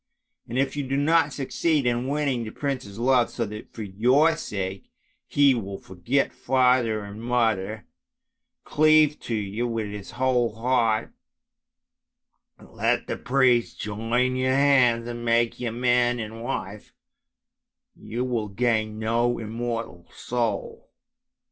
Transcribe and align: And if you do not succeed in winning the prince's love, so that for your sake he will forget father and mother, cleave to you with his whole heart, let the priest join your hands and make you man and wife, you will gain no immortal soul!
And 0.49 0.57
if 0.57 0.75
you 0.75 0.81
do 0.81 0.97
not 0.97 1.31
succeed 1.31 1.85
in 1.85 2.07
winning 2.07 2.43
the 2.43 2.49
prince's 2.49 2.97
love, 2.97 3.29
so 3.29 3.45
that 3.45 3.71
for 3.71 3.83
your 3.83 4.35
sake 4.35 4.89
he 5.27 5.53
will 5.53 5.77
forget 5.77 6.33
father 6.33 7.03
and 7.03 7.21
mother, 7.21 7.85
cleave 8.63 9.19
to 9.19 9.35
you 9.35 9.67
with 9.67 9.91
his 9.91 10.09
whole 10.17 10.55
heart, 10.55 11.13
let 12.59 13.05
the 13.05 13.15
priest 13.15 13.79
join 13.79 14.35
your 14.35 14.55
hands 14.55 15.07
and 15.07 15.23
make 15.23 15.59
you 15.59 15.71
man 15.71 16.17
and 16.17 16.41
wife, 16.41 16.95
you 17.95 18.23
will 18.25 18.47
gain 18.47 18.97
no 18.97 19.37
immortal 19.37 20.07
soul! 20.15 20.89